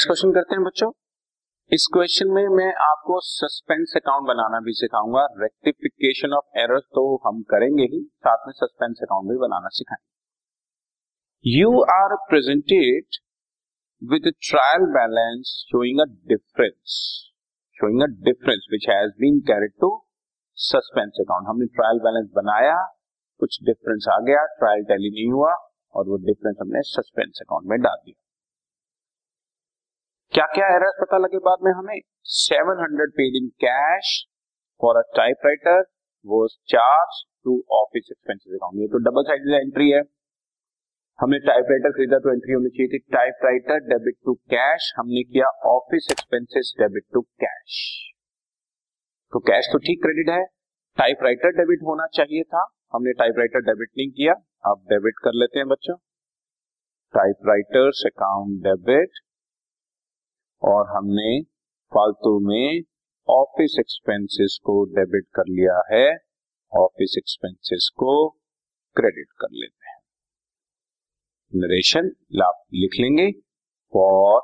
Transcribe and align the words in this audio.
Next 0.00 0.08
question 0.08 0.30
करते 0.32 0.54
हैं 0.54 0.62
बच्चों। 0.64 0.86
इस 1.72 1.86
क्वेश्चन 1.92 2.28
में 2.28 2.46
मैं 2.48 2.68
आपको 2.82 3.18
सस्पेंस 3.20 3.92
अकाउंट 3.96 4.26
बनाना 4.28 4.60
भी 4.60 4.72
सिखाऊँगा। 4.72 5.24
रेक्टिफिकेशन 5.38 6.32
ऑफ़ 6.32 6.58
एरर 6.58 6.78
तो 6.78 7.02
हम 7.26 7.42
करेंगे 7.42 7.82
ही, 7.82 8.00
साथ 8.18 8.46
में 8.46 8.52
सस्पेंस 8.52 9.00
अकाउंट 9.02 9.30
भी 9.30 9.36
बनाना 9.36 9.68
सिखाएँगे। 9.68 11.58
You 11.58 11.82
are 11.94 12.14
presented 12.30 13.18
with 14.02 14.30
trial 14.48 14.86
balance 14.86 15.52
showing 15.68 16.00
a 16.00 16.06
difference 16.28 16.96
showing 17.76 18.02
a 18.02 18.10
difference 18.22 18.66
which 18.72 18.88
has 18.90 19.12
been 19.20 19.40
carried 19.40 19.74
to 19.80 19.92
suspense 20.56 21.20
account 21.20 21.48
हमने 21.48 21.66
ट्रायल 21.66 21.98
बैलेंस 21.98 22.30
बनाया, 22.36 22.80
कुछ 23.40 23.62
डिफरेंस 23.64 24.08
आ 24.12 24.18
गया 24.20 24.46
ट्रायल 24.56 24.84
टैली 24.84 25.10
नहीं 25.10 25.30
हुआ, 25.32 25.54
और 25.94 26.08
वो 26.08 26.16
डिफरेंस 26.26 26.56
हमने 26.60 26.82
सस्पेंस 26.86 27.38
अकाउंट 27.42 27.64
में 27.66 27.80
डाल 27.80 28.02
दिया। 28.04 28.29
क्या 30.32 30.44
क्या 30.46 30.66
एरर्स 30.74 30.98
पता 31.00 31.18
लगे 31.18 31.38
बाद 31.44 31.62
में 31.64 31.70
हमें? 31.72 32.00
700 32.32 33.06
paid 33.14 33.36
in 33.36 33.46
cash 33.62 34.10
for 34.80 34.96
a 34.96 35.00
typewriter 35.16 35.80
वो 36.24 36.38
charge 36.72 37.16
to 37.44 37.54
office 37.70 38.08
expenses 38.10 38.52
account 38.54 38.80
ये 38.80 38.86
तो 38.88 38.98
डबल 39.06 39.22
साइडेड 39.22 39.54
एंट्री 39.60 39.88
है। 39.90 40.02
हमने 41.18 41.38
टाइपराइटर 41.46 41.92
खरीदा 41.96 42.18
तो 42.18 42.32
एंट्री 42.32 42.52
होनी 42.52 42.70
चाहिए 42.76 42.92
थी 42.92 42.98
टाइपराइटर 43.14 43.80
डेबिट 43.88 44.16
टू 44.26 44.34
कैश 44.54 44.92
हमने 44.98 45.22
किया 45.22 45.48
office 45.70 46.06
expenses 46.12 46.70
debit 46.80 47.04
to 47.14 47.20
cash 47.44 47.78
तो 49.32 49.40
कैश 49.48 49.68
तो 49.72 49.78
ठीक 49.78 50.02
क्रेडिट 50.02 50.30
है। 50.30 50.44
टाइपराइटर 50.98 51.56
डेबिट 51.56 51.82
होना 51.82 52.06
चाहिए 52.14 52.42
था। 52.54 52.62
हमने 52.94 53.12
टाइपराइटर 53.12 53.60
डेबिट 53.62 53.90
नहीं 53.96 54.10
किया। 54.10 54.34
अब 54.64 54.84
डेबिट 54.90 55.18
कर 55.24 55.34
लेते 55.34 55.58
हैं 55.58 55.68
बच्चों। 55.68 55.96
टाइपराइटर्स 57.14 58.02
अकाउंट 58.06 58.62
डेबिट 58.62 59.20
और 60.62 60.88
हमने 60.88 61.40
फालतू 61.92 62.38
में 62.48 62.82
ऑफ़िस 63.28 63.76
एक्सपेंसेस 63.80 64.58
को 64.64 64.84
डेबिट 64.94 65.26
कर 65.34 65.48
लिया 65.48 65.80
है 65.92 66.06
ऑफ़िस 66.72 67.14
एक्सपेंसेस 67.18 67.88
को 67.96 68.14
क्रेडिट 68.96 69.28
कर 69.40 69.48
लेते 69.52 69.88
हैं। 69.90 69.98
नरेशन 71.52 72.10
आप 72.42 72.64
लिख 72.74 73.00
लेंगे 73.00 73.30
for 73.92 74.40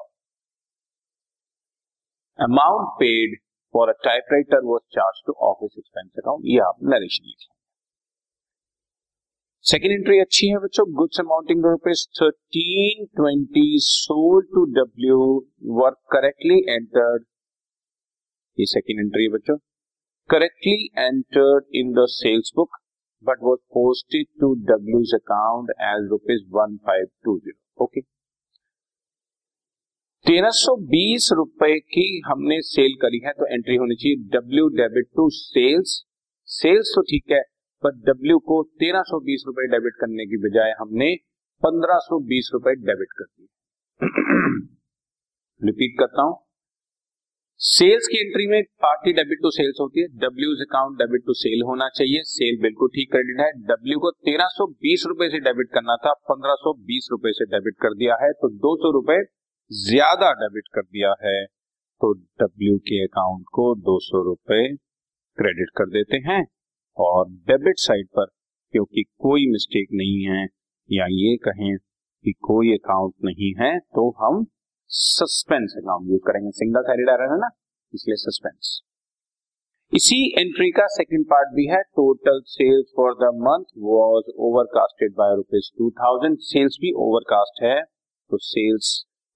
amount 2.39 2.89
paid 3.01 3.39
for 3.75 3.89
a 3.89 3.93
typewriter 4.05 4.65
was 4.65 4.83
charge 4.95 5.23
to 5.27 5.33
office 5.49 5.75
expense 5.79 6.11
account 6.19 6.43
ये 6.47 6.59
आप 6.61 6.79
नरेशन 6.85 7.25
लिखें 7.25 7.55
सेकेंड 9.67 9.93
एंट्री 9.93 10.19
अच्छी 10.21 10.49
है 10.49 10.59
बच्चों 10.59 10.85
goods 10.95 11.21
amounting 11.21 11.65
rupees 11.65 12.03
thirteen 12.17 13.07
twenty 13.17 13.79
sold 13.85 14.47
to 14.49 14.63
W 14.75 15.17
work 15.79 15.97
correctly 16.13 16.59
entered 16.67 17.25
ये 18.59 18.67
सेकेंड 18.67 19.01
एंट्री 19.01 19.23
है 19.23 19.31
बच्चों। 19.31 19.57
Correctly 20.31 20.75
entered 20.99 21.65
in 21.81 21.91
the 21.95 22.05
sales 22.11 22.53
book 22.57 22.77
but 23.25 23.43
was 23.43 23.59
posted 23.75 24.27
to 24.41 24.53
डब्ल्यूज 24.69 25.15
account 25.15 25.75
as 25.89 26.09
rupees 26.11 26.47
one 26.53 26.77
five 26.87 27.07
two 27.25 27.37
zero 27.39 27.85
okay 27.85 28.01
तेरह 30.25 30.57
सौ 30.61 30.77
बीस 30.95 31.29
रुपए 31.35 31.79
की 31.91 32.07
हमने 32.27 32.61
cell 32.69 32.97
करी 33.03 33.23
है 33.27 33.33
तो 33.33 33.53
एंट्री 33.55 33.77
होनी 33.77 33.97
चाहिए 33.97 34.25
W 34.31 34.69
debit 34.77 35.11
to 35.17 35.29
sales 35.33 36.01
sales 36.49 36.95
तो 36.95 37.03
ठीक 37.11 37.31
है 37.31 37.43
पर 37.87 37.99
डब्ल्यू 38.05 38.39
को 38.39 38.63
तेरह 38.79 39.03
सौ 39.03 39.21
बीस 39.21 39.43
रुपए 39.47 39.67
डेबिट 39.67 39.95
करने 40.01 40.27
की 40.27 40.37
बजाय 40.37 40.73
हमने 40.81 41.15
पंद्रह 41.63 41.99
सौ 41.99 42.19
बीस 42.19 42.51
रुपए 42.55 42.75
डेबिट 42.87 43.13
कर 43.19 43.25
दिए। 43.25 43.47
रिपीट 45.69 45.95
करता 45.99 46.23
हूँ। 46.23 46.35
सेल्स 47.61 48.07
की 48.07 48.19
एंट्री 48.19 48.47
में 48.47 48.63
पार्टी 48.83 49.13
डेबिट 49.13 49.39
टू 49.43 49.51
सेल्स 49.51 49.77
होती 49.81 50.01
है। 50.01 50.09
W 50.09 50.51
account 50.65 50.99
debit 50.99 51.23
to 51.27 51.35
sale 51.35 51.63
होना 51.63 51.89
चाहिए। 51.89 52.23
सेल 52.23 52.61
बिल्कुल 52.63 52.89
ठीक 52.89 53.11
क्रेडिट 53.13 53.41
है। 53.41 53.47
डब्ल्यू 53.67 53.99
को 53.99 54.11
तेरह 54.11 54.49
सौ 54.49 54.67
बीस 54.67 55.05
रुपए 55.09 55.29
से 55.29 55.41
डेबिट 55.41 55.71
करना 55.75 55.97
था। 55.97 56.13
पंद्रह 56.31 56.55
सौ 56.55 56.73
बीस 56.73 57.09
रुपए 57.13 57.33
से 57.33 57.47
डेबिट 57.47 57.79
कर 57.83 57.95
दिया 57.95 58.19
है। 58.23 58.33
तो 58.33 58.49
दो 58.49 58.75
सौ 58.77 58.91
रुपए 58.91 59.21
ज़्यादा 59.71 60.33
डेबिट 60.33 60.69
कर 60.75 60.83
दिया 60.83 61.15
है। 61.23 61.45
तो 62.01 62.13
डब्ल्यू 62.43 62.77
के 62.79 63.03
अकाउंट 63.05 63.47
को 63.53 63.75
दो 63.75 63.99
सौ 64.01 64.23
रुपए 64.23 64.61
क्रेडिट 65.39 65.71
कर 65.77 65.91
देते 65.91 66.17
हैं। 66.17 66.45
और 66.97 67.29
डेबिट 67.49 67.79
साइड 67.79 68.07
पर, 68.17 68.27
क्योंकि 68.75 69.03
कोई 69.19 69.47
मिस्टेक 69.51 69.89
नहीं 69.95 70.23
है, 70.25 70.47
या 70.89 71.07
ये 71.13 71.37
कहें 71.45 71.77
कि 71.77 72.33
कोई 72.43 72.73
अकाउंट 72.75 73.15
नहीं 73.25 73.53
है 73.59 73.79
तो 73.79 74.09
हम 74.21 74.45
सस्पेंस 74.91 75.75
अकाउंट 75.79 76.11
यूज़ 76.11 76.21
करेंगे। 76.27 76.51
सिंगल 76.55 76.83
साइडेड 76.83 77.09
एरर 77.11 77.33
है 77.33 77.39
ना? 77.41 77.51
इसलिए 77.95 78.17
सस्पेंस 78.19 78.81
इसी 79.93 80.19
एंट्री 80.39 80.71
का 80.71 80.87
सेकंड 80.93 81.25
पार्ट 81.27 81.49
भी 81.55 81.67
है। 81.67 81.83
Total 81.97 82.41
sales 82.47 82.93
for 82.97 83.13
the 83.17 83.29
month 83.43 83.65
was 83.83 84.31
overcasted 84.47 85.13
by 85.19 85.35
rupees 85.37 85.71
two 85.79 85.91
thousand 86.01 86.39
sales 86.47 86.79
भी 86.81 86.93
ओवरकास्ट 87.05 87.63
है 87.65 87.77
तो 87.83 88.39
सेल्स 88.43 88.89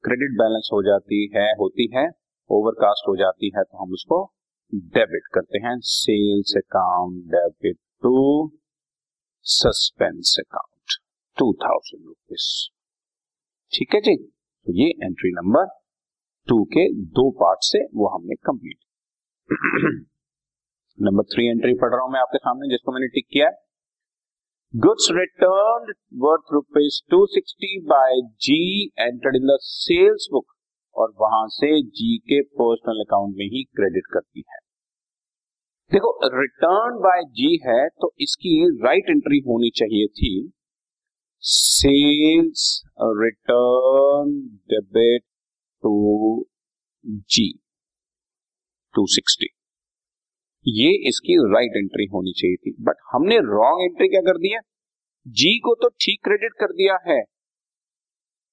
क्रेडिट 0.04 0.32
बैलेंस 0.38 0.71
हो 0.72 0.82
जाती 0.82 1.21
है, 1.34 1.47
होती 1.54 1.88
है 1.94 2.06
ओवरकास्ट 2.50 3.09
हो 3.09 3.16
जाती 3.16 3.53
है 3.56 3.62
तो 3.62 3.78
हम 3.78 3.92
उसको 3.92 4.25
डेबिट 4.75 5.22
करते 5.34 5.58
हैं, 5.58 5.78
sales 5.81 6.54
account 6.56 7.25
debit 7.25 7.76
to 8.03 8.53
suspense 9.42 10.36
account 10.38 11.03
two 11.38 11.53
thousand 11.53 12.06
rupees 12.06 12.70
ठीक 13.76 13.94
है 13.94 14.00
जी? 14.00 14.16
तो 14.66 14.72
ये 14.72 14.88
एंट्री 14.88 15.30
नंबर 15.32 15.66
टू 16.48 16.64
के 16.64 16.92
दो 16.92 17.30
पार्ट 17.30 17.59
से 17.62 17.84
वो 17.84 18.09
हमने 18.09 18.34
कंप्लीट 18.34 18.78
नंबर 21.03 21.22
थ्री 21.22 21.47
एंट्री 21.47 21.75
पढ़ 21.75 21.91
रहा 21.91 22.03
हूँ 22.03 22.12
मैं 22.12 22.20
आपके 22.20 22.38
सामने, 22.38 22.69
जिसको 22.69 22.92
मैंने 22.92 23.06
टिक 23.06 23.26
किया 23.30 23.47
है। 23.47 23.53
Return 25.10 25.92
worth 26.14 26.42
worth 26.42 26.53
rupees 26.56 26.97
260 27.14 27.70
by 27.92 28.28
G 28.41 28.91
entered 29.00 29.36
in 29.36 29.47
the 29.47 29.59
sales 29.60 30.28
book 30.34 30.59
और 31.00 31.12
वहाँ 31.20 31.46
से 31.50 31.70
जी 31.90 32.16
के 32.24 32.40
पर्सनल 32.54 33.00
अकाउंट 33.02 33.34
में 33.36 33.44
ही 33.46 33.62
क्रेडिट 33.76 34.06
करती 34.12 34.44
है। 34.48 34.58
देखो 35.92 36.10
रिटर्न 36.34 36.98
बाय 37.02 37.22
जी 37.34 37.50
है 37.62 37.78
तो 38.00 38.12
इसकी 38.20 38.50
राइट 38.84 39.10
एंट्री 39.10 39.38
होनी 39.46 39.70
चाहिए 39.76 40.06
थी। 40.18 40.32
Sales 41.44 42.66
return 43.20 44.34
debit 44.70 45.22
to 45.82 45.94
G 47.28 47.48
260 48.94 49.46
ये 50.66 50.88
इसकी 51.08 51.36
राइट 51.52 51.76
एंट्री 51.76 52.06
होनी 52.06 52.32
चाहिए 52.32 52.56
थी। 52.56 52.74
बट 52.80 52.96
हमने 53.12 53.36
रॉन्ग 53.44 53.84
एंट्री 53.84 54.08
क्या 54.08 54.20
कर 54.22 54.38
दिया? 54.38 54.60
जी 55.26 55.58
को 55.58 55.74
तो 55.74 55.88
ठीक 56.00 56.20
क्रेडिट 56.24 56.52
कर 56.60 56.72
दिया 56.72 56.98
है। 57.06 57.20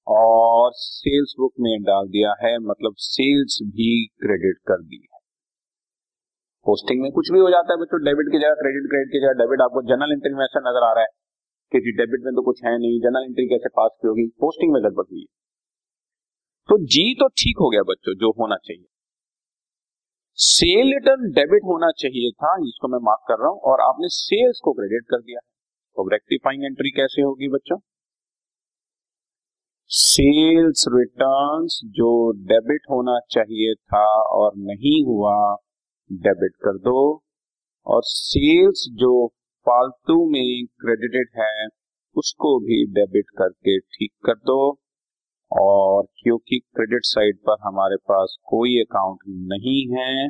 और 0.08 0.72
सेल्स 0.76 1.34
बुक 1.40 1.54
में 1.60 1.72
डाल 1.84 2.08
दिया 2.10 2.34
है 2.42 2.58
मतलब 2.64 2.94
सेल्स 3.02 3.60
भी 3.72 3.92
क्रेडिट 4.20 4.58
कर 4.68 4.82
दी 4.84 5.00
है। 5.04 5.20
पोस्टिंग 6.66 7.02
में 7.02 7.12
कुछ 7.12 7.32
भी 7.32 7.40
हो 7.40 7.50
जाता 7.50 7.74
है 7.74 7.80
बच्चों 7.80 8.00
डेबिट 8.04 8.32
की 8.32 8.38
जगह 8.38 8.60
क्रेडिट 8.60 8.88
क्रेडिट 8.90 9.12
की 9.12 9.20
जगह 9.20 9.40
डेबिट 9.42 9.62
आपको 9.62 9.82
जनरल 9.90 10.14
एंट्री 10.14 10.34
में 10.34 10.44
ऐसा 10.46 10.62
नज़र 10.62 10.86
आ 10.86 10.92
रहा 10.92 11.04
है 11.04 11.10
कि 11.72 11.80
जी 11.80 11.92
डेबिट 11.98 12.26
में 12.26 12.34
तो 12.36 12.42
कुछ 12.42 12.64
है 12.66 12.78
नहीं 12.78 13.00
जनरल 13.00 13.26
एंट्री 13.26 13.46
कैसे 13.48 13.70
पास 13.76 13.98
की 14.02 14.08
होगी 14.08 14.26
पोस्टिंग 14.40 14.74
में 14.74 14.82
गड़बड़ 14.84 15.06
हुई 15.06 15.20
है। 15.20 15.26
तो 16.70 16.78
जी 16.86 17.04
तो 17.16 17.28
ठीक 17.38 17.58
हो 17.58 17.70
गया 17.70 17.82
बच्चों, 17.84 18.16
जो 18.16 18.32
होना 18.40 18.56
चाहिए। 18.56 18.86
सेल 20.40 20.94
रिटर्न 20.94 21.32
डेबिट 21.32 21.64
होना 21.66 21.90
चाहिए 21.98 22.32
था 22.42 22.56
जिसको 22.58 22.88
मैं 22.88 23.00
मार्क 23.04 23.24
कर 23.28 23.40
रहा 23.40 23.50
हूँ 23.50 23.60
और 23.72 23.82
आपने 23.82 24.08
सेल्स 24.14 24.60
को 24.64 24.74
क्रेडिट 24.74 25.06
कर 25.10 25.22
दिया। 25.22 25.40
तो 25.98 26.08
रेक्टिफाइंग 26.10 26.66
एंट्री 26.66 26.92
कैसे 26.92 27.22
होगी 27.22 27.48
बच्चों? 27.50 27.78
सेल्स 29.90 30.86
रिटर्न्स 30.94 31.80
जो 31.86 32.32
डेबिट 32.32 32.82
होना 32.92 33.20
चाहिए 33.32 33.74
था 33.74 34.06
और 34.24 34.52
नहीं 34.58 35.04
हुआ 35.06 35.36
डेबिट 36.12 36.56
कर 36.56 36.78
दो। 36.78 37.24
और 37.88 38.02
सेल्स 38.06 38.86
जो 38.94 39.28
फालतू 39.68 40.16
में 40.30 40.66
क्रेडिटेड 40.66 41.30
है, 41.38 41.68
उसको 42.16 42.60
भी 42.60 42.86
डेबिट 42.92 43.26
करके 43.38 43.78
ठीक 43.80 44.12
कर 44.26 44.34
दो। 44.34 44.60
और 45.52 46.04
क्योंकि 46.24 46.60
क्रेडिट 46.60 47.02
साइड 47.04 47.38
पर 47.38 47.56
हमारे 47.64 47.96
पास 47.96 48.38
कोई 48.46 48.76
अकाउंट 48.82 49.20
नहीं 49.28 49.82
है 49.98 50.30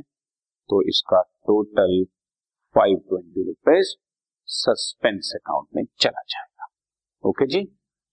तो 0.69 0.81
इसका 0.89 1.21
total 1.21 2.03
five 2.75 2.97
twenty 3.09 3.47
rupees 3.47 3.95
suspense 4.45 5.31
account 5.35 5.67
में 5.75 5.83
चला 5.99 6.21
जाएगा। 6.29 6.67
ओके 7.23 7.47
जी? 7.47 7.65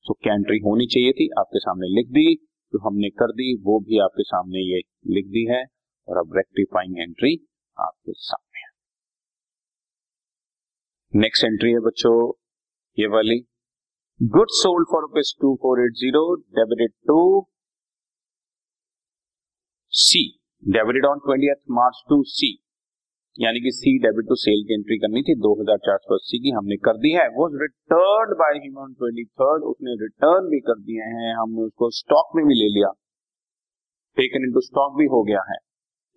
तो 0.06 0.14
क्या 0.14 0.34
एंट्री 0.34 0.58
होनी 0.58 0.86
चाहिए 0.86 1.12
थी, 1.12 1.28
आपके 1.38 1.58
सामने 1.58 1.86
लिख 1.86 2.08
दी, 2.08 2.34
जो 2.72 2.78
हमने 2.78 3.08
कर 3.10 3.32
दी, 3.32 3.62
वो 3.62 3.80
भी 3.80 3.98
आपके 3.98 4.22
सामने 4.22 4.58
ये 4.58 4.80
लिख 5.14 5.26
दी 5.26 5.44
है, 5.44 5.64
और 6.08 6.18
अब 6.18 6.36
रेक्टिफाइंग 6.36 6.98
एंट्री 6.98 7.46
आपके 7.78 8.12
सामने 8.12 8.60
है। 8.60 8.70
नेक्स्ट 11.20 11.44
एंट्री 11.44 11.70
है 11.72 11.80
बच्चों, 11.80 12.32
ये 12.98 13.06
वाली। 13.06 13.38
Good 14.22 14.48
sold 14.50 14.86
for 14.90 15.02
rupees 15.02 15.34
two 15.40 15.54
four 15.54 15.80
eight 15.80 15.92
zero 15.92 16.34
debited 16.34 16.92
to 17.08 17.46
C 19.92 20.40
debited 20.62 21.06
on 21.06 21.18
twenty 21.18 21.48
March 21.70 22.02
to 22.08 22.22
C 22.26 22.63
यानी 23.38 23.60
कि 23.60 23.70
सी 23.72 23.92
डेबिट 23.98 24.26
टू 24.28 24.34
सेल 24.40 24.60
की 24.66 24.74
एंट्री 24.74 24.96
करनी 24.98 25.22
थी 25.22 25.34
दो 25.36 25.52
हज़ार 25.60 25.78
चार 25.86 25.96
सौ 26.02 26.14
अस्सी 26.14 26.38
की 26.38 26.50
हमने 26.50 26.76
कर 26.84 26.98
दी 26.98 27.10
है। 27.12 27.26
वो 27.38 27.46
return 27.62 28.34
by 28.34 28.58
him 28.64 28.76
on 28.78 28.92
twenty 28.94 29.24
third 29.40 29.64
उसने 29.70 29.94
रिटर्न 30.02 30.48
भी 30.50 30.60
कर 30.60 30.78
दिए 30.80 31.08
हैं। 31.14 31.32
हमने 31.34 31.62
उसको 31.62 31.90
स्टॉक 31.96 32.36
में 32.36 32.44
भी 32.46 32.54
ले 32.54 32.68
लिया। 32.74 32.92
टेकन 34.16 34.44
इनटू 34.44 34.60
स्टॉक 34.60 34.96
भी 34.98 35.06
हो 35.06 35.22
गया 35.22 35.42
है। 35.50 35.58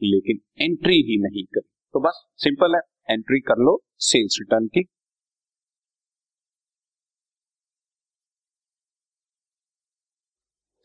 लेकिन 0.01 0.39
एंट्री 0.61 1.01
ही 1.03 1.17
नहीं 1.21 1.43
करी। 1.55 1.67
तो 1.95 1.99
बस 1.99 2.23
सिंपल 2.43 2.75
है। 2.75 2.81
एंट्री 3.11 3.39
कर 3.41 3.63
लो 3.65 3.79
सेल्स 4.03 4.37
रिटर्न 4.41 4.67
की। 4.67 4.87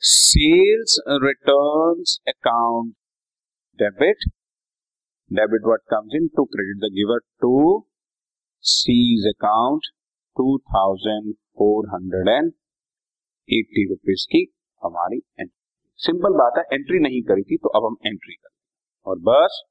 Sales 0.03 0.99
returns 1.23 2.19
account 2.29 2.95
debit 3.79 4.31
debit 5.39 5.67
what 5.71 5.83
comes 5.93 6.15
in 6.19 6.31
to 6.37 6.45
credit 6.55 6.81
the 6.85 6.93
giver 6.95 7.19
to 7.45 7.51
C's 8.65 9.27
account 9.31 9.91
two 10.37 10.45
thousand 10.73 11.33
four 11.59 11.89
hundred 11.89 12.29
and 12.29 12.53
eighty 13.49 13.83
rupees 13.89 14.25
की 14.33 14.41
हमारी 14.83 15.17
एंट्री 15.17 15.59
सिंपल 16.01 16.37
बात 16.39 16.59
है 16.59 16.63
एंट्री 16.73 16.99
नहीं 16.99 17.21
करी 17.23 17.43
थी 17.43 17.57
तो 17.57 17.69
अब 17.69 17.85
हम 17.87 17.97
एंट्री 18.07 18.35
करें। 18.35 18.57
और 19.07 19.19
बस, 19.19 19.63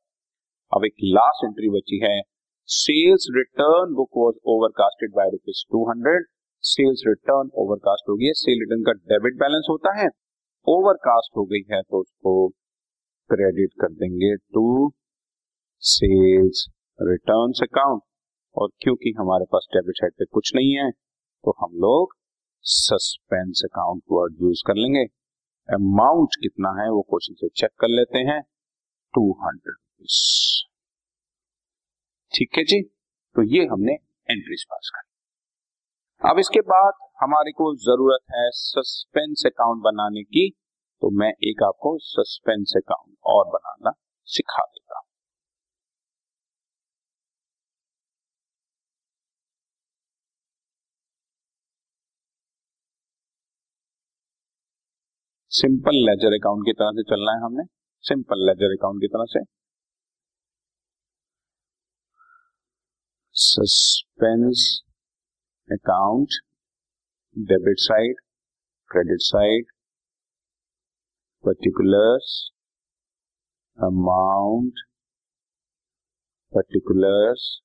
अब 0.71 0.85
एक 0.85 0.93
लास्ट 1.15 1.45
एंट्री 1.45 1.69
बची 1.69 1.99
है। 2.03 2.21
Sales 2.69 3.27
return 3.37 3.93
book 3.95 4.09
was 4.17 4.35
overcasted 4.53 5.11
by 5.15 5.29
rupees 5.29 5.63
two 5.71 5.83
hundred 5.89 6.25
sales 6.63 7.03
return 7.07 7.49
overcast 7.63 8.09
हो 8.09 8.15
गई 8.15 8.25
है। 8.25 8.33
सेल 8.43 8.59
रिटर्न 8.59 8.83
का 8.83 8.93
डेबिट 9.13 9.39
बैलेंस 9.39 9.67
होता 9.69 9.97
है। 10.01 10.07
ओवरकास्ट 10.67 11.37
हो 11.37 11.45
गई 11.45 11.63
है 11.71 11.81
तो 11.81 12.01
उसको 12.01 12.35
क्रेडिट 13.29 13.73
कर 13.81 13.93
देंगे 13.95 14.35
टू 14.35 14.65
सेल्स 15.83 16.65
रिटर्न 16.99 17.53
अकाउंट 17.63 18.01
और 18.55 18.69
क्योंकि 18.81 19.13
हमारे 19.19 19.45
पास 19.51 19.67
डेबिट 19.73 19.95
साइड 19.97 20.13
पे 20.19 20.25
कुछ 20.25 20.51
नहीं 20.55 20.71
है 20.77 20.89
तो 20.91 21.55
हम 21.61 21.77
लोग 21.81 22.15
सस्पेंस 22.65 23.61
अकाउंट 23.65 24.03
वर्ड 24.11 24.35
यूज़ 24.41 24.61
कर 24.67 24.75
लेंगे। 24.75 25.03
अमाउंट 25.69 26.35
कितना 26.41 26.69
है, 26.81 26.89
वो 26.91 27.01
क्वेश्चन 27.01 27.33
से 27.33 27.47
चेक 27.55 27.71
कर 27.79 27.87
लेते 27.87 28.19
हैं। 28.29 28.41
टू 29.13 29.21
हंड्रेड 29.41 29.73
रुपीज़ 29.73 30.19
ठीक 32.33 32.57
है 32.57 32.63
जी? 32.63 32.81
तो 32.81 33.43
ये 33.43 33.65
हमने 33.65 33.93
एंट्रीज 34.29 34.63
पास 34.63 34.91
कर 34.95 36.29
अब 36.29 36.39
इसके 36.39 36.61
बाद 36.69 36.93
हमारे 37.21 37.51
को 37.51 37.73
ज़रूरत 37.85 38.21
है 38.35 38.49
सस्पेंस 38.53 39.43
अकाउंट 39.45 39.81
बनाने 39.83 40.23
की 40.23 40.49
तो 41.01 41.09
मैं 41.19 41.31
एक 41.43 41.63
आपको 41.63 41.97
सस्पेंस 42.03 42.73
अकाउंट 42.77 43.15
और 43.25 43.45
बनाना 43.49 43.93
सिखा 44.27 44.63
देता 44.63 45.00
सिंपल 55.53 55.95
लेजर 55.95 56.33
अकाउंट 56.33 56.65
की 56.65 56.73
तरह 56.73 56.91
से 56.91 57.03
चलना 57.03 57.31
है 57.31 57.39
हमने। 57.45 57.63
सिंपल 58.01 58.45
लेजर 58.47 58.71
अकाउंट 58.71 59.01
की 59.01 59.07
तरह 59.07 59.25
से। 59.27 59.39
Suspense 63.33 64.83
account, 65.71 66.27
debit 67.37 67.75
side, 67.77 68.15
credit 68.91 69.19
side, 69.19 69.65
particulars, 71.45 72.51
amount 73.77 74.73
particulars, 76.53 77.61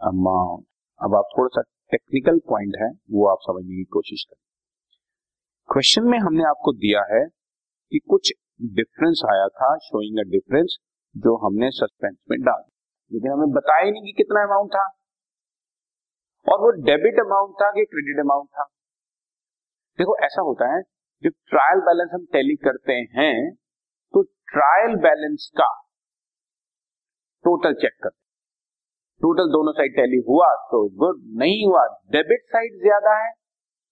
amount. 0.00 0.66
अब 1.02 1.14
आप 1.14 1.28
थोड़ा 1.38 1.48
सा 1.48 1.62
टेक्निकल 1.90 2.38
पॉइंट 2.38 2.74
है, 2.82 2.90
वो 3.10 3.28
आप 3.28 3.38
समझने 3.40 3.76
की 3.76 3.84
कोशिश 3.84 4.24
करें। 4.30 4.53
क्वेश्चन 5.68 6.04
में 6.04 6.18
हमने 6.18 6.42
आपको 6.44 6.72
दिया 6.72 7.00
है 7.10 7.20
कि 7.92 7.98
कुछ 8.10 8.30
डिफरेंस 8.76 9.22
आया 9.30 9.46
था 9.58 9.68
शोइंग 9.84 10.18
अ 10.18 10.24
डिफरेंस 10.30 10.76
जो 11.14 11.32
हमने 11.44 11.70
सस्पेंस 11.70 12.16
में 12.30 12.38
डाल 12.40 12.62
लेकिन 13.10 13.32
हमें 13.32 13.52
बताया 13.52 13.90
नहीं 13.90 14.02
कि 14.04 14.12
कितना 14.18 14.42
अमाउंट 14.42 14.70
था। 14.74 14.84
और 16.46 16.60
वो 16.60 16.70
डेबिट 16.84 17.20
अमाउंट 17.20 17.54
था 17.62 17.70
कि 17.70 17.84
क्रेडिट 17.84 18.20
अमाउंट 18.24 18.48
था? 18.48 18.64
देखो, 19.98 20.16
ऐसा 20.26 20.42
होता 20.42 20.72
है, 20.74 20.80
जब 21.22 21.32
ट्रायल 21.50 21.80
बैलेंस 21.88 22.10
हम 22.14 22.24
टैली 22.32 22.56
करते 22.64 22.92
हैं 23.18 23.36
तो 24.14 24.22
ट्रायल 24.52 24.96
बैलेंस 25.02 25.50
का 25.58 25.70
टोटल 27.44 27.74
चेक 27.82 27.96
करते 28.02 28.22
टोटल 29.20 29.50
दोनों 29.52 29.72
साइड 29.72 29.96
टैली 29.96 30.22
हुआ 30.28 30.52
तो 30.70 30.88
गुड 31.00 31.24
नहीं 31.40 31.64
हुआ 31.66 31.86
डेबिट 32.12 32.46
साइड 32.48 32.78
ज़्यादा 32.82 33.16
है 33.22 33.32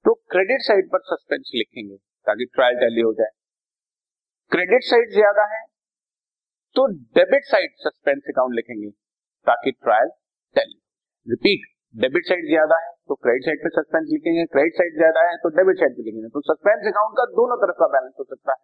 तो 0.05 0.15
क्रेडिट 0.31 0.61
साइड 0.63 0.89
पर 0.93 1.01
सस्पेंस 1.05 1.51
लिखेंगे, 1.55 1.97
ताकि 2.27 2.45
ट्रायल 2.47 2.79
टैली 2.79 3.01
हो 3.01 3.13
जाए। 3.15 3.31
क्रेडिट 4.53 4.83
साइड 4.85 5.13
ज़्यादा 5.13 5.45
है 5.53 5.61
तो 6.77 6.87
डेबिट 7.17 7.45
साइड 7.47 7.75
सस्पेंस 7.79 8.23
अकाउंट 8.29 8.55
लिखेंगे, 8.55 8.89
ताकि 9.47 9.71
trial 9.75 10.09
tally 10.57 10.79
repeat 11.27 11.69
debit 11.95 12.27
side 12.27 12.47
ज़्यादा 12.47 12.79
है 12.81 12.91
तो 13.09 13.15
क्रेडिट 13.17 13.45
साइड 13.45 13.63
पे 13.63 13.71
सस्पेंस 13.73 14.07
लिखेंगे 14.11 14.45
क्रेडिट 14.53 14.75
साइड 14.75 14.95
ज़्यादा 14.97 15.23
है 15.29 15.37
तो 15.39 15.49
डेबिट 15.57 15.79
साइड 15.79 15.97
पे 15.97 16.03
लिखेंगे। 16.03 16.29
तो 16.31 16.41
सस्पेंस 16.43 16.87
अकाउंट 16.89 17.17
का 17.17 17.25
दोनों 17.33 17.57
तरफ़ 17.63 17.79
का 17.81 17.89
बैलेंस 17.95 18.15
हो 18.19 18.25
सकता 18.25 18.53
है। 18.53 18.59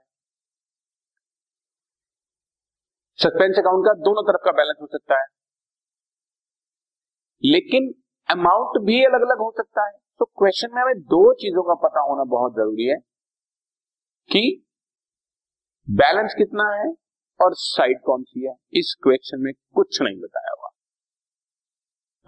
सस्पेंस 3.19 3.59
अकाउंट 3.59 3.85
का 3.87 3.95
दोनों 4.03 4.23
तरफ़ 4.23 4.45
का 4.45 4.53
बैलेंस 4.53 4.77
हो 4.81 4.87
सकता 4.89 5.21
है। 5.21 5.27
लेकिन 7.43 7.93
अमाउंट 8.29 8.79
भी 8.87 9.05
अलग 9.05 9.23
अलग 9.23 9.39
हो 9.39 9.51
सकता 9.57 9.87
है। 9.87 9.93
तो 10.19 10.25
क्वेश्चन 10.25 10.75
में 10.75 10.83
हमें 10.83 10.99
दो 10.99 11.35
चीज़ों 11.35 11.63
का 11.63 11.75
पता 11.75 12.01
होना 12.01 12.25
बहुत 12.25 12.53
ज़रूरी 12.53 12.85
है 12.85 12.97
कि 14.31 14.65
बैलेंस 15.91 16.35
कितना 16.39 16.65
है 16.75 16.89
और 17.41 17.55
साइड 17.55 18.01
कौन 18.05 18.23
सी 18.23 18.47
है। 18.47 18.55
इस 18.73 18.97
क्वेश्चन 19.03 19.41
में 19.41 19.53
कुछ 19.75 20.03
नहीं 20.03 20.21
बताया 20.21 20.55
हुआ। 20.59 20.69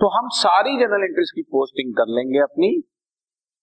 तो 0.01 0.09
हम 0.09 0.29
सारी 0.29 0.71
जनरल 0.71 1.05
इंटरेस्ट 1.05 1.35
की 1.35 1.43
पोस्टिंग 1.43 1.95
कर 1.95 2.09
लेंगे 2.09 2.39
अपनी 2.39 2.83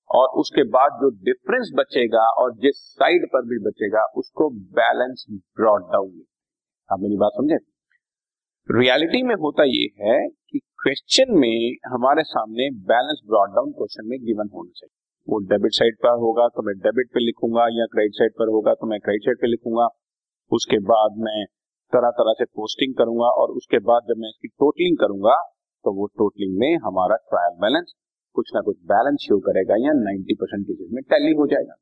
और 0.09 0.27
उसके 0.29 0.63
बाद 0.63 0.91
जो 0.91 1.09
डिफरेंस 1.09 1.71
बचेगा 1.75 2.29
और 2.31 2.53
जिस 2.53 2.75
साइड 2.75 3.27
पर 3.27 3.41
भी 3.41 3.59
बचेगा, 3.59 4.03
उसको 4.15 4.49
बैलेंस 4.49 5.25
ब्रॉड 5.31 5.81
डाउन 5.81 6.23
आप 6.91 6.99
मेरी 6.99 7.17
बात 7.17 7.31
समझे? 7.33 7.57
रियलिटी 8.71 9.23
में 9.23 9.35
होता 9.35 9.63
यह 9.63 10.05
है 10.07 10.29
कि 10.29 10.59
क्वेश्चन 10.79 11.31
में 11.33 11.75
हमारे 11.87 12.23
सामने 12.23 12.65
बैलेंस 12.89 13.21
ब्रॉड 13.27 13.53
डाउन 13.53 13.71
क्वेश्चन 13.77 14.05
में 14.07 14.17
गिवन 14.25 14.49
होना 14.53 14.71
चाहिए। 14.71 14.93
वो 15.27 15.39
डेबिट 15.47 15.73
साइड 15.73 15.95
पर 16.03 16.19
होगा 16.19 16.45
तो 16.49 16.63
मैं 16.67 16.75
डेबिट 16.83 17.07
पे 17.13 17.19
लिखूँगा 17.19 17.63
या 17.77 17.85
क्रेडिट 17.93 18.13
साइड 18.13 18.33
पर 18.39 18.51
होगा 18.55 18.73
तो 18.73 18.87
मैं 18.87 18.99
क्रेडिट 18.99 19.23
साइड 19.23 19.39
पे 19.41 19.47
लिखूँगा। 19.47 19.87
उसके 20.51 20.79
बाद 20.89 21.17
मैं 21.19 21.39
तरह 21.93 22.13
तरह 22.19 22.37
से 22.39 22.45
पोस्टिंग 22.59 22.93
करूँगा 22.95 23.31
और 23.39 23.55
उसके 23.55 23.79
बाद 23.89 24.05
जब 24.09 24.21
मैं 24.21 24.29
इसकी 24.29 24.47
टोटलिंग 24.63 24.97
करूँगा 24.97 25.33
तो 25.85 25.93
वो 25.95 26.07
टोटलिंग 26.21 26.53
में 26.59 26.69
हमारा 26.85 27.17
ट्रायल 27.25 27.57
बैलेंस 27.65 27.93
कुछ 28.35 28.53
ना 28.55 28.61
कुछ 28.69 28.77
बैलेंस 28.93 29.17
शो 29.23 29.39
करेगा 29.49 29.79
या 29.85 29.97
90 30.03 30.37
परसेंट 30.43 30.71
में 30.91 31.03
टैली 31.05 31.33
हो 31.41 31.47
जाएगा। 31.47 31.75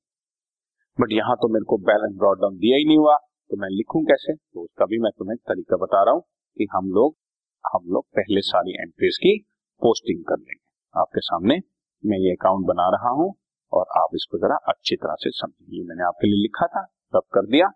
बट 0.97 1.13
यहाँ 1.13 1.35
तो 1.35 1.51
मेरे 1.53 1.69
को 1.73 1.81
बैलेंस 1.91 2.17
ब्रॉड 2.17 2.41
डाउन 2.41 2.57
दिया 2.57 2.77
ही 2.77 2.85
नहीं 2.85 2.97
हुआ 2.97 3.17
तो 3.51 3.57
मैं 3.57 3.69
लिखूं 3.73 4.03
कैसे? 4.05 4.35
तो 4.35 4.63
उसका 4.63 4.85
भी 4.85 4.99
मैं 4.99 5.11
तुम्हें 5.19 5.37
तरीका 5.45 5.83
बता 5.85 6.03
रहा 6.03 6.13
हूँ 6.13 6.25
कि 6.57 6.67
हम 6.73 6.91
लोग 6.93 7.15
हम 7.65 7.87
लोग 7.93 8.05
पहले 8.15 8.41
सारी 8.43 8.73
एंट्रीज 8.73 9.17
की 9.17 9.37
पोस्टिंग 9.81 10.23
कर 10.25 10.37
लेंगे। 10.37 10.63
आपके 10.95 11.21
सामने 11.21 11.55
मैं 12.03 12.17
ये 12.19 12.31
अकाउंट 12.31 12.65
बना 12.67 12.87
रहा 12.89 13.09
हूँ 13.15 13.27
और 13.73 13.85
आप 13.97 14.15
इसको 14.15 14.37
जरा 14.37 14.55
अच्छी 14.67 14.95
तरह 14.95 15.15
से 15.19 15.29
समझिए। 15.35 15.83
मैंने 15.83 16.03
आपके 16.03 16.27
लिए 16.27 16.41
लिखा 16.41 16.67
था 16.67 16.83
सब 17.13 17.23
कर 17.33 17.45
दिया, 17.47 17.67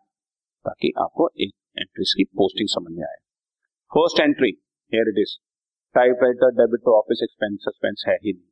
ताकि 0.65 0.91
आपको 1.00 1.29
एक 1.38 1.53
एंट्रीज 1.77 2.13
की 2.17 2.24
पोस्टिंग 2.38 2.69
समझ 2.69 2.91
में 2.91 3.03
आए। 3.05 3.17
First 3.91 4.19
entry 4.22 4.51
here 4.91 5.10
it 5.10 5.19
is 5.19 5.38
typewriter 5.96 6.51
debit 6.55 6.81
to 6.86 6.91
office 6.91 7.24
expense 7.24 7.58
suspense 7.62 8.03
है 8.08 8.15
ही 8.15 8.34
नहीं। 8.34 8.48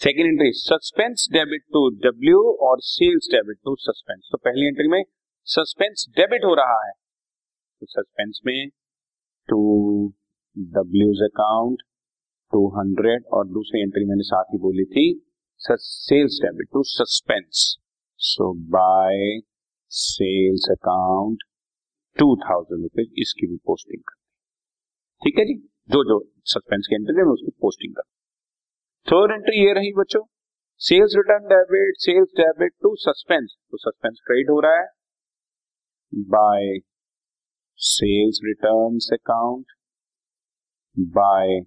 Second 0.00 0.28
entry 0.28 0.52
suspense 0.52 1.26
debit 1.32 1.64
to 1.72 1.88
W 2.04 2.38
और 2.68 2.80
सेल्स 2.84 3.28
डेबिट 3.32 3.58
टू 3.64 3.74
सस्पेंस 3.80 4.28
तो 4.32 4.38
पहली 4.38 4.66
एंट्री 4.66 4.88
में 4.88 5.02
सस्पेंस 5.48 6.06
डेबिट 6.16 6.44
हो 6.44 6.54
रहा 6.54 6.80
है। 6.86 6.92
तो 6.92 7.86
सस्पेंस 7.86 8.40
में 8.46 8.70
टू 9.48 9.58
डब्ल्यूज 10.56 11.22
अकाउंट 11.24 11.82
टू 12.52 12.66
हंड्रेड, 12.70 13.24
और 13.32 13.46
दूसरी 13.48 13.80
एंट्री 13.82 14.04
मैंने 14.04 14.22
साथ 14.24 14.52
ही 14.52 14.58
बोली 14.58 14.84
थी 14.94 15.04
sales 15.60 16.38
debit 16.42 16.68
to 16.72 16.82
suspense 16.86 17.64
so 18.20 18.52
by 18.76 19.40
sales 19.90 20.68
account 20.70 21.42
two 22.16 22.34
thousand 22.44 22.82
rupees 22.82 23.20
इसकी 23.22 23.46
भी 23.46 23.56
पोस्टिंग 23.66 24.02
कर 24.08 24.16
ठीक 25.22 25.38
है 25.38 25.44
जी? 25.44 25.54
जो 25.90 26.02
जो 26.04 26.18
सस्पेंस 26.46 26.86
की 26.90 26.94
एंट्री 26.94 27.16
है 27.16 27.24
उसकी 27.32 27.50
पोस्टिंग 27.60 27.94
कर 27.94 28.02
थर्ड 29.06 29.32
एंट्री 29.32 29.56
ये 29.64 29.72
रही 29.74 29.92
बच्चों 29.92 30.22
sales 30.80 31.14
return 31.16 31.46
debit 31.48 31.94
sales 31.98 32.28
debit 32.40 32.72
to 32.82 32.94
suspense 33.00 33.56
तो 33.70 33.76
सस्पेंस 33.80 34.20
क्रेडिट 34.26 34.50
हो 34.50 34.60
रहा 34.60 34.80
है। 34.80 34.86
By 36.12 36.64
sales 37.76 38.38
returns 38.44 39.08
account 39.12 39.66
by 41.16 41.60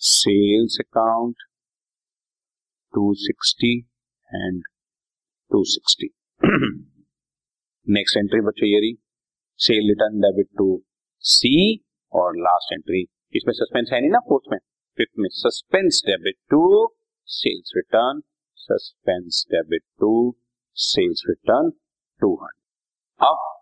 sales 0.00 0.78
account 0.80 1.44
260 2.94 3.70
and 4.30 4.62
260 5.50 6.08
next 7.90 8.16
entry 8.16 8.40
बच्चों, 8.40 8.68
ये 8.68 8.80
रही 8.80 8.98
sale 9.56 9.88
return 9.88 10.20
debit 10.20 10.48
to 10.58 10.82
C 11.20 11.84
और 12.12 12.36
लास्ट 12.36 12.72
एंट्री 12.72 13.02
इसमें 13.34 13.52
सस्पेंस 13.54 13.90
है 13.92 14.00
नहीं 14.00 14.10
ना 14.10 14.18
फोर्थ 14.18 14.52
में? 14.52 14.58
फिफ्थ 14.96 15.12
में 15.18 15.28
suspense 15.32 16.02
debit 16.06 16.34
to 16.50 16.94
sales 17.26 17.72
return 17.76 18.22
suspense 18.54 19.46
debit 19.50 19.82
to 20.00 20.36
sales 20.74 21.22
return 21.28 21.70
two 22.20 22.34
hundred 22.34 23.28
अब 23.28 23.57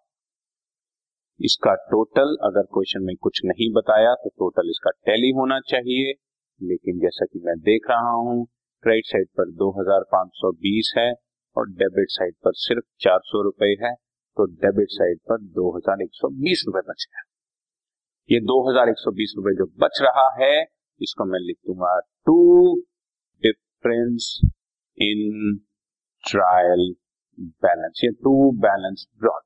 इसका 1.41 1.75
टोटल 1.91 2.37
अगर 2.45 2.63
क्वेश्चन 2.75 3.03
में 3.05 3.15
कुछ 3.23 3.41
नहीं 3.45 3.73
बताया 3.73 4.15
तो 4.15 4.29
टोटल 4.29 4.71
इसका 4.71 4.91
टैली 5.07 5.31
होना 5.31 5.59
चाहिए। 5.61 6.13
लेकिन 6.61 6.99
जैसा 7.01 7.27
कि 7.33 7.39
मैं 7.47 7.59
देख 7.61 7.91
रहा 7.91 8.11
हूँ 8.11 8.45
क्रेडिट 8.85 9.07
साइड 9.07 9.29
पर 9.39 9.51
2520 9.63 10.93
है 10.99 11.13
और 11.57 11.69
डेबिट 11.71 12.11
साइड 12.11 12.35
पर 12.45 12.53
सिर्फ़ 12.55 12.85
चार 13.01 13.19
सौ 13.25 13.43
रुपए 13.43 13.71
है 13.83 13.93
तो 14.37 14.47
डेबिट 14.65 14.89
साइड 14.91 15.19
पर 15.31 15.43
2120 15.59 16.65
रुपए 16.67 16.81
बच 16.89 17.07
गया 17.11 17.25
ये 18.31 18.41
2120 18.41 19.35
रुपए 19.37 19.55
जो 19.55 19.67
बच 19.85 19.99
रहा 20.03 20.29
है, 20.43 20.63
इसको 21.01 21.25
मैं 21.25 21.41
लिख 21.41 21.57
दूँगा 21.67 21.99
to 22.27 22.37
difference 23.43 24.41
in 24.99 25.59
trial 26.25 26.95
balance 27.39 28.01
ये 28.05 28.11
to 28.11 28.53
balance 28.61 29.07
broad 29.21 29.43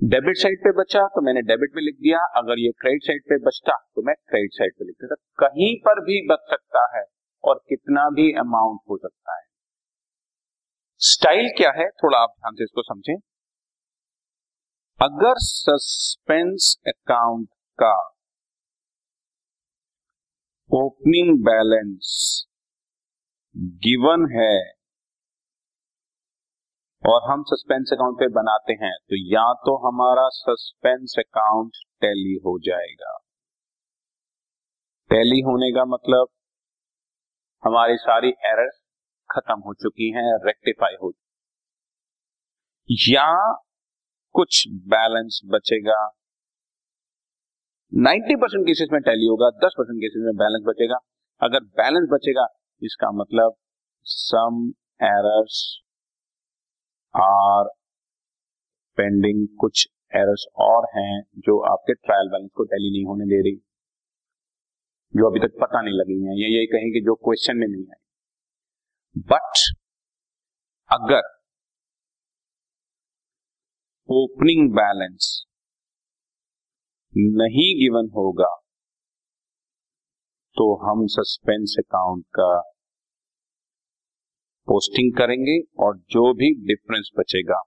debit 0.00 0.36
side 0.36 0.58
पे 0.58 0.70
बचा 0.72 1.00
तो 1.06 1.20
मैंने 1.20 1.40
डेबिट 1.42 1.72
में 1.76 1.82
लिख 1.82 1.94
दिया। 1.94 2.18
अगर 2.36 2.58
ये 2.58 2.70
क्रेडिट 2.72 3.02
साइड 3.02 3.22
पे 3.22 3.38
बचता 3.44 3.72
तो 3.96 4.02
मैं 4.02 4.14
क्रेडिट 4.28 4.52
साइड 4.52 4.72
पे 4.78 4.84
लिख 4.84 4.96
देता। 4.96 5.14
कहीं 5.38 5.74
पर 5.78 6.00
भी 6.00 6.20
बच 6.28 6.44
सकता 6.50 6.84
है 6.96 7.02
और 7.44 7.60
कितना 7.68 8.08
भी 8.10 8.32
अमाउंट 8.34 8.80
हो 8.90 8.96
सकता 8.96 9.36
है। 9.36 9.42
स्टाइल 11.00 11.48
क्या 11.56 11.70
है? 11.70 11.88
थोड़ा 11.90 12.18
आप 12.18 12.34
ध्यान 12.38 12.54
से 12.54 12.64
इसको 12.64 12.82
समझें। 12.82 13.14
अगर 15.00 15.34
सस्पेंस 15.38 16.76
अकाउंट 16.86 17.48
का 17.78 17.94
ओपनिंग 20.70 21.36
बैलेंस 21.44 22.08
गिवन 23.84 24.30
है 24.32 24.77
और 27.04 27.30
हम 27.30 27.42
सस्पेंस 27.42 27.90
अकाउंट 27.92 28.16
पे 28.18 28.28
बनाते 28.28 28.72
हैं 28.72 28.92
तो 29.10 29.16
या 29.34 29.52
तो 29.66 29.76
हमारा 29.86 30.28
सस्पेंस 30.28 31.14
अकाउंट 31.18 31.76
टैली 32.00 32.34
हो 32.46 32.58
जाएगा। 32.58 33.12
टैली 35.10 35.40
होने 35.40 35.70
का 35.72 35.84
मतलब 35.84 36.28
हमारी 37.64 37.96
सारी 37.96 38.28
एरर 38.28 38.70
खत्म 39.30 39.60
हो 39.60 39.74
चुकी 39.74 40.10
हैं 40.10 40.26
रेक्टिफाई 40.46 40.96
हो 41.02 41.12
या 42.88 43.30
कुछ 44.34 44.64
बैलेंस 44.68 45.40
बचेगा। 45.44 45.98
90 47.92 48.36
परसेंट 48.36 48.66
केसेस 48.66 48.88
में 48.92 49.00
टैली 49.02 49.26
होगा 49.26 49.50
10 49.66 49.74
परसेंट 49.78 49.98
केसेस 49.98 50.22
में 50.24 50.36
बैलेंस 50.36 50.64
बचेगा। 50.66 50.98
अगर 51.40 51.64
बैलेंस 51.80 52.08
बचेगा, 52.12 52.46
इसका 52.82 53.10
मतलब 53.10 53.54
सम 54.06 54.72
एरर्स 55.02 55.58
आर 57.14 57.64
पेंडिंग 58.98 59.48
कुछ 59.60 59.88
एरर्स 60.14 60.46
और 60.56 60.86
हैं 60.96 61.22
जो 61.38 61.60
आपके 61.72 61.94
ट्रायल 61.94 62.28
बैलेंस 62.28 62.50
को 62.54 62.64
टैली 62.64 62.90
नहीं 62.90 63.04
होने 63.04 63.24
दे 63.24 63.40
रही। 63.42 63.56
जो 65.16 65.30
अभी 65.30 65.40
तक 65.40 65.54
पता 65.62 65.82
नहीं 65.82 65.94
लगी 65.94 66.24
है। 66.24 66.34
ये 66.40 66.56
यही 66.56 66.66
कहें 66.66 66.92
कि 66.92 67.00
जो 67.00 67.14
क्वेश्चन 67.14 67.56
में 67.56 67.66
नहीं 67.66 67.84
आई 67.84 68.04
बट 69.18 69.76
अगर 70.90 71.38
ओपनिंग 74.08 74.70
बैलेंस 74.72 75.44
नहीं 77.16 77.80
गिवन 77.80 78.10
होगा 78.16 78.54
तो 80.56 80.64
हम 80.84 81.06
सस्पेंस 81.06 81.76
अकाउंट 81.78 82.24
का 82.24 82.77
पोस्टिंग 84.68 85.12
करेंगे 85.14 85.58
और 85.80 85.96
जो 86.10 86.32
भी 86.34 86.48
डिफरेंस 86.66 87.10
बचेगा 87.18 87.60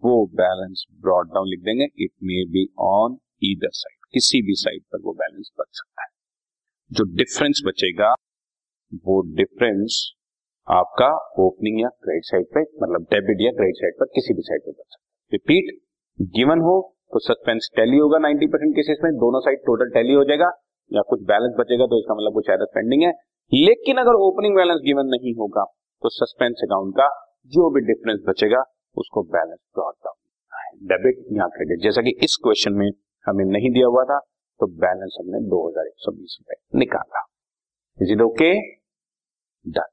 वो 0.00 0.14
बैलेंस 0.34 0.84
ब्रॉड 1.02 1.28
डाउन 1.28 1.48
लिख 1.48 1.60
देंगे 1.62 1.84
it 1.98 2.12
may 2.22 2.44
be 2.50 2.66
on 2.86 3.18
either 3.44 3.70
side 3.74 4.06
किसी 4.12 4.42
भी 4.42 4.54
साइड 4.56 4.82
पर 4.84 5.00
वो 5.02 5.12
बैलेंस 5.14 5.50
बच 5.60 5.68
सकता 5.72 6.02
है 6.02 6.08
जो 6.90 7.04
डिफरेंस 7.16 7.62
बचेगा 7.66 8.12
वो 9.04 9.20
डिफरेंस 9.36 10.02
आपका 10.68 11.08
ओपनिंग 11.38 11.80
या 11.80 11.88
क्रेडिट 12.00 12.24
साइड 12.24 12.46
पे 12.54 12.62
मतलब 12.82 13.06
डेबिट 13.10 13.40
या 13.40 13.50
क्रेडिट 13.52 13.76
साइड 13.76 13.94
पर 14.00 14.06
किसी 14.14 14.34
भी 14.34 14.42
साइड 14.42 14.62
पे 14.62 14.70
बच 14.72 14.84
सकता 14.86 14.98
है 14.98 15.32
रिपीट 15.32 15.74
गिवन 16.32 16.60
हो 16.60 16.76
तो 17.12 17.18
सस्पेंस 17.22 17.70
टैली 17.76 17.98
होगा 17.98 18.18
90 18.20 18.46
परसेंट 18.52 18.74
केसेस 18.76 18.98
में 19.02 19.12
दोनों 19.16 19.40
साइड 19.40 19.58
टोटल 19.66 19.90
टैली 19.90 20.12
हो 20.12 20.24
जाएगा 20.24 20.50
या 20.90 21.02
कुछ 21.08 21.20
बैलेंस 21.26 21.54
बचेगा 21.58 21.86
तो 21.86 21.98
इसका 21.98 22.14
मतलब 22.14 22.32
कुछ 22.34 22.50
एरर 22.50 22.70
पेंडिंग 22.72 23.02
है 23.02 23.12
लेकिन 23.52 23.96
अगर 23.98 24.18
ओपनिंग 24.22 24.56
बैलेंस 24.56 24.80
गिवन 24.84 25.06
नहीं 25.08 25.34
होगा 25.34 25.64
तो 26.02 26.08
सस्पेंस 26.10 26.60
अकाउंट 26.64 26.94
का 26.94 27.08
जो 27.52 27.68
भी 27.70 27.80
डिफरेंस 27.86 28.20
बचेगा, 28.28 28.62
उसको 28.96 29.22
बैलेंस 29.32 29.58
ब्रॉड 29.74 29.94
डाउन 30.04 30.88
डेबिट 30.88 31.24
या 31.32 31.46
क्रेडिट 31.48 31.82
जैसा 31.82 32.02
कि 32.02 32.10
इस 32.24 32.36
क्वेश्चन 32.42 32.72
में 32.74 32.88
हमें 33.26 33.44
नहीं 33.46 33.70
दिया 33.70 33.86
हुआ 33.86 34.04
था 34.04 34.18
तो 34.60 34.66
बैलेंस 34.82 35.16
हमने 35.20 35.40
दो 35.48 35.66
हज़ार 35.68 35.86
एक 35.86 35.94
सौ 35.98 36.12
बीस 36.12 36.36
रुपए 36.40 36.78
निकाला। 36.78 37.24
Is 37.98 38.12
it 38.12 38.20
okay 38.22 38.52
done 39.64 39.92